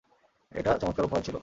এটা 0.51 0.71
চমৎকার 0.77 1.05
উপহার 1.05 1.23
ছিল। 1.23 1.37